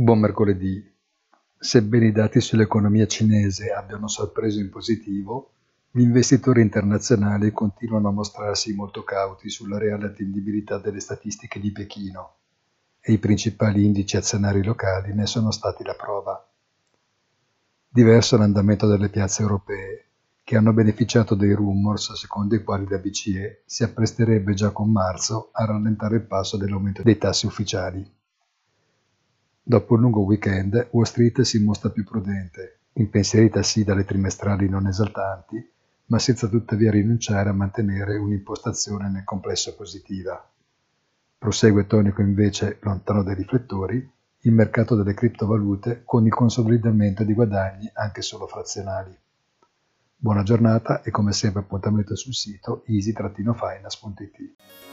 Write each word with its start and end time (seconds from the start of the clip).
Buon 0.00 0.20
mercoledì. 0.20 0.80
Sebbene 1.58 2.06
i 2.06 2.12
dati 2.12 2.40
sull'economia 2.40 3.08
cinese 3.08 3.72
abbiano 3.72 4.06
sorpreso 4.06 4.60
in 4.60 4.70
positivo, 4.70 5.54
gli 5.90 6.02
investitori 6.02 6.60
internazionali 6.62 7.50
continuano 7.50 8.06
a 8.06 8.12
mostrarsi 8.12 8.72
molto 8.76 9.02
cauti 9.02 9.50
sulla 9.50 9.76
reale 9.76 10.06
attendibilità 10.06 10.78
delle 10.78 11.00
statistiche 11.00 11.58
di 11.58 11.72
Pechino 11.72 12.34
e 13.00 13.14
i 13.14 13.18
principali 13.18 13.84
indici 13.84 14.16
azionari 14.16 14.62
locali 14.62 15.12
ne 15.12 15.26
sono 15.26 15.50
stati 15.50 15.82
la 15.82 15.94
prova. 15.94 16.48
Diverso 17.88 18.36
l'andamento 18.36 18.86
delle 18.86 19.08
piazze 19.08 19.42
europee, 19.42 20.04
che 20.44 20.56
hanno 20.56 20.72
beneficiato 20.72 21.34
dei 21.34 21.54
rumors 21.54 22.12
secondo 22.12 22.54
i 22.54 22.62
quali 22.62 22.86
la 22.88 22.98
BCE 22.98 23.64
si 23.66 23.82
appresterebbe 23.82 24.54
già 24.54 24.70
con 24.70 24.92
marzo 24.92 25.48
a 25.50 25.64
rallentare 25.64 26.14
il 26.14 26.22
passo 26.22 26.56
dell'aumento 26.56 27.02
dei 27.02 27.18
tassi 27.18 27.46
ufficiali. 27.46 28.08
Dopo 29.68 29.92
un 29.92 30.00
lungo 30.00 30.20
weekend, 30.20 30.88
Wall 30.92 31.04
Street 31.04 31.42
si 31.42 31.62
mostra 31.62 31.90
più 31.90 32.02
prudente, 32.02 32.78
impensierita 32.94 33.62
sì 33.62 33.84
dalle 33.84 34.06
trimestrali 34.06 34.66
non 34.66 34.86
esaltanti, 34.86 35.62
ma 36.06 36.18
senza 36.18 36.48
tuttavia 36.48 36.90
rinunciare 36.90 37.50
a 37.50 37.52
mantenere 37.52 38.16
un'impostazione 38.16 39.10
nel 39.10 39.24
complesso 39.24 39.76
positiva. 39.76 40.42
Prosegue 41.36 41.86
tonico 41.86 42.22
invece, 42.22 42.78
lontano 42.80 43.22
dai 43.22 43.34
riflettori, 43.34 44.10
il 44.40 44.52
mercato 44.52 44.96
delle 44.96 45.12
criptovalute 45.12 46.00
con 46.02 46.24
il 46.24 46.32
consolidamento 46.32 47.22
di 47.22 47.34
guadagni 47.34 47.90
anche 47.92 48.22
solo 48.22 48.46
frazionali. 48.46 49.14
Buona 50.16 50.44
giornata 50.44 51.02
e 51.02 51.10
come 51.10 51.32
sempre 51.32 51.60
appuntamento 51.60 52.16
sul 52.16 52.32
sito 52.32 52.84
easy-finance.it. 52.86 54.87